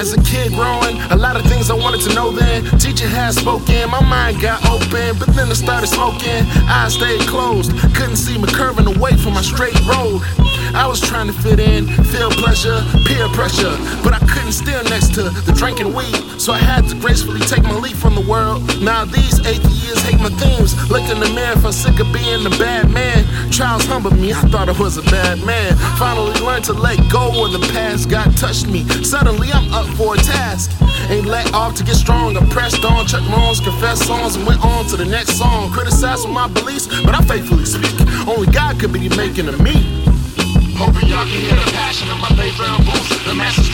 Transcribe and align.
As 0.00 0.14
a 0.14 0.22
kid 0.22 0.54
growing, 0.54 0.96
a 1.12 1.14
lot 1.14 1.36
of 1.36 1.44
things 1.44 1.70
I 1.70 1.74
wanted 1.74 2.00
to 2.08 2.14
know 2.14 2.32
then. 2.32 2.64
Teacher 2.78 3.06
had 3.06 3.34
spoken, 3.34 3.90
my 3.90 4.00
mind 4.00 4.40
got 4.40 4.64
open, 4.64 5.18
but 5.18 5.28
then 5.36 5.50
I 5.50 5.52
started 5.52 5.88
smoking. 5.88 6.40
Eyes 6.72 6.94
stayed 6.94 7.20
closed, 7.28 7.70
couldn't 7.94 8.16
see 8.16 8.38
me 8.38 8.48
curving 8.48 8.86
away 8.86 9.12
from 9.18 9.34
my 9.34 9.42
straight 9.42 9.78
road. 9.84 10.22
I 10.72 10.86
was 10.88 11.02
trying 11.02 11.26
to 11.26 11.34
fit 11.34 11.60
in, 11.60 11.86
feel 12.04 12.30
pleasure, 12.30 12.80
peer 13.04 13.28
pressure, 13.36 13.76
but 14.02 14.14
I 14.14 14.20
couldn't 14.24 14.52
stand 14.52 14.88
next 14.88 15.12
to 15.16 15.28
the 15.28 15.52
drinking 15.52 15.92
weed, 15.92 16.40
so 16.40 16.54
I 16.54 16.58
had 16.58 16.88
to 16.88 16.94
gracefully 16.96 17.40
take 17.40 17.62
my 17.64 17.76
leave 17.76 17.98
from 17.98 18.14
the 18.14 18.24
world. 18.24 18.62
Now 18.80 19.04
these 19.04 19.44
eight 19.44 19.62
years 19.68 20.00
hate 20.00 20.18
my 20.18 20.30
themes. 20.40 20.72
Look 20.88 21.04
in 21.10 21.20
the 21.20 21.28
mirror, 21.34 21.60
I'm 21.60 21.72
sick 21.72 22.00
of 22.00 22.10
being 22.10 22.46
a 22.46 22.50
bad 22.56 22.88
man. 22.88 23.26
Trials 23.70 23.86
humbled 23.86 24.18
me, 24.18 24.32
I 24.32 24.42
thought 24.50 24.68
I 24.68 24.74
was 24.82 24.96
a 24.96 25.02
bad 25.14 25.46
man. 25.46 25.76
Finally 25.94 26.40
learned 26.40 26.64
to 26.64 26.72
let 26.72 26.98
go 27.08 27.46
of 27.46 27.52
the 27.52 27.60
past, 27.70 28.10
God 28.10 28.36
touched 28.36 28.66
me. 28.66 28.82
Suddenly 29.04 29.46
I'm 29.52 29.72
up 29.72 29.86
for 29.94 30.16
a 30.16 30.18
task. 30.18 30.74
Ain't 31.08 31.26
let 31.26 31.54
off 31.54 31.76
to 31.76 31.84
get 31.84 31.94
strong, 31.94 32.36
I 32.36 32.44
pressed 32.46 32.84
on, 32.84 33.06
checked 33.06 33.30
wrongs, 33.30 33.60
confessed 33.60 34.08
songs, 34.08 34.34
and 34.34 34.44
went 34.44 34.58
on 34.64 34.86
to 34.86 34.96
the 34.96 35.04
next 35.04 35.38
song. 35.38 35.70
Criticized 35.70 36.28
my 36.28 36.48
beliefs, 36.48 36.88
but 37.04 37.14
I 37.14 37.22
faithfully 37.22 37.64
speak. 37.64 37.94
Only 38.26 38.50
God 38.50 38.80
could 38.80 38.92
be 38.92 39.08
making 39.08 39.46
of 39.46 39.62
me. 39.62 40.02
Hoping 40.74 41.06
y'all 41.06 41.22
can 41.22 41.38
hear 41.38 41.54
the 41.54 41.70
passion 41.70 42.10
of 42.10 42.18
my 42.18 42.34
brown 42.58 42.82
boots. 42.82 43.22
The 43.22 43.34
masses 43.36 43.70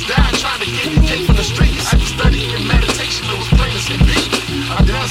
Brothers 0.00 0.16
dying 0.16 0.34
trying 0.36 0.60
to 0.60 0.66
get 0.66 1.06
cake 1.06 1.26
from 1.26 1.36
the 1.36 1.42
streets. 1.42 1.92
I 1.92 1.98
studied 1.98 2.52
in 2.52 2.66
meditation, 2.66 3.26
it 3.28 3.38
was 3.38 3.48
plain 3.48 3.76
as 3.76 3.84
can 3.84 4.00
be. 4.06 4.16
I 4.70 4.82
done 4.84 5.08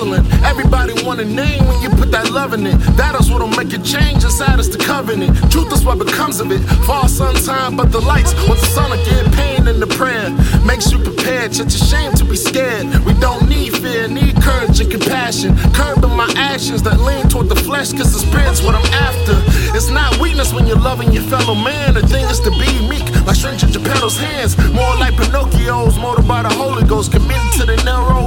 hustling, 0.00 0.44
everybody 0.44 0.92
want 1.04 1.20
a 1.20 1.24
name 1.24 1.64
when 1.66 1.82
you 1.82 1.90
put 1.90 2.10
that 2.10 2.30
love 2.30 2.54
in 2.54 2.66
it. 2.66 2.76
That 2.96 3.18
is 3.20 3.30
what'll 3.30 3.48
make 3.48 3.72
it 3.72 3.84
change 3.84 4.24
inside 4.24 4.58
us 4.58 4.68
the 4.68 4.78
covenant. 4.78 5.36
Truth 5.50 5.72
is 5.72 5.84
what 5.84 5.98
becomes 5.98 6.40
of 6.40 6.50
it. 6.52 6.60
Fall 6.86 7.08
sometime, 7.08 7.76
but 7.76 7.92
the 7.92 8.00
lights, 8.00 8.34
once 8.48 8.60
the 8.60 8.66
sun 8.66 8.90
get 9.04 9.32
pain 9.34 9.68
in 9.68 9.80
the 9.80 9.86
prayer. 9.86 10.30
Makes 10.64 10.92
you 10.92 10.98
prepared, 10.98 11.54
such 11.54 11.74
a 11.74 11.78
shame 11.78 12.12
to 12.12 12.24
be 12.24 12.36
scared. 12.36 12.86
We 13.04 13.14
don't 13.14 13.48
need 13.48 13.76
fear, 13.76 14.08
need 14.08 14.40
courage 14.42 14.80
and 14.80 14.90
compassion. 14.90 15.56
Curbing 15.74 16.16
my 16.16 16.32
actions 16.36 16.82
that 16.82 17.00
lean 17.00 17.28
toward 17.28 17.48
the 17.48 17.56
flesh, 17.56 17.92
cause 17.92 18.12
the 18.12 18.20
spirit's 18.20 18.62
what 18.62 18.74
I'm 18.74 18.86
after. 19.08 19.36
It's 19.76 19.90
not 19.90 20.18
weakness 20.18 20.52
when 20.52 20.66
you're 20.66 20.80
loving 20.80 21.12
your 21.12 21.24
fellow 21.24 21.54
man. 21.54 21.94
The 21.94 22.06
thing 22.06 22.24
is 22.26 22.40
to 22.40 22.50
be 22.50 22.70
meek, 22.88 23.06
like 23.26 23.36
stranger 23.36 23.66
Geppetto's 23.66 24.18
hands. 24.18 24.56
More 24.72 24.94
like 24.96 25.14
Pinocchio's, 25.16 25.98
molded 25.98 26.26
by 26.26 26.42
the 26.42 26.50
Holy 26.50 26.84
Ghost, 26.84 27.12
committed 27.12 27.52
to 27.60 27.66
the 27.66 27.76
narrow 27.84 28.19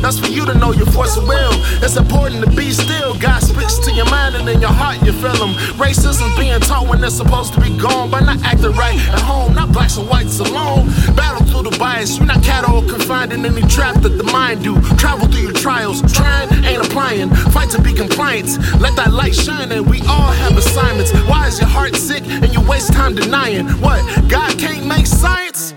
That's 0.00 0.18
for 0.18 0.28
you 0.28 0.44
to 0.46 0.54
know 0.54 0.72
your 0.72 0.86
force 0.86 1.16
of 1.16 1.26
will. 1.26 1.52
It's 1.82 1.96
important 1.96 2.44
to 2.44 2.50
be 2.50 2.70
still. 2.70 3.18
God 3.18 3.40
speaks 3.40 3.78
to 3.78 3.92
your 3.92 4.08
mind 4.10 4.36
and 4.36 4.48
in 4.48 4.60
your 4.60 4.72
heart 4.72 5.00
you 5.04 5.12
feel 5.12 5.36
him. 5.36 5.54
Racism 5.76 6.36
being 6.38 6.60
taught 6.60 6.88
when 6.88 7.00
they're 7.00 7.10
supposed 7.10 7.54
to 7.54 7.60
be 7.60 7.76
gone, 7.76 8.10
by 8.10 8.20
not 8.20 8.42
acting 8.42 8.72
right 8.72 8.98
at 9.08 9.20
home, 9.20 9.54
not 9.54 9.72
blacks 9.72 9.96
and 9.96 10.08
whites 10.08 10.38
alone. 10.38 10.86
Battle 11.14 11.46
through 11.46 11.70
the 11.70 11.76
bias, 11.78 12.18
you're 12.18 12.26
not 12.26 12.42
cattle 12.42 12.82
confined 12.82 13.32
in 13.32 13.44
any 13.44 13.62
trap 13.62 14.00
that 14.02 14.16
the 14.16 14.24
mind 14.24 14.62
do. 14.62 14.80
Travel 14.96 15.26
through 15.28 15.42
your 15.42 15.52
trials, 15.52 16.00
trying 16.12 16.48
ain't 16.64 16.84
applying. 16.84 17.30
Fight 17.52 17.70
to 17.70 17.82
be 17.82 17.92
compliant. 17.92 18.58
Let 18.80 18.96
that 18.96 19.12
light 19.12 19.34
shine, 19.34 19.72
and 19.72 19.88
we 19.88 20.00
all 20.02 20.32
have 20.32 20.56
assignments. 20.56 21.12
Why 21.28 21.46
is 21.48 21.58
your 21.58 21.68
heart 21.68 21.96
sick 21.96 22.24
and 22.26 22.52
you 22.52 22.60
waste 22.68 22.92
time 22.92 23.14
denying? 23.14 23.66
What? 23.80 24.00
God 24.28 24.58
can't 24.58 24.86
make 24.86 25.06
science? 25.06 25.74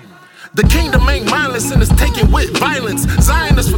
The 0.53 0.63
kingdom 0.63 1.07
ain't 1.07 1.29
mindless 1.31 1.71
and 1.71 1.81
it's 1.81 1.95
taken 1.95 2.29
with 2.29 2.57
violence. 2.57 3.03
Zionists 3.23 3.70